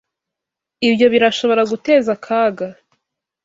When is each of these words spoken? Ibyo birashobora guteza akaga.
Ibyo 0.87 1.05
birashobora 1.13 1.61
guteza 1.71 2.09
akaga. 2.17 2.67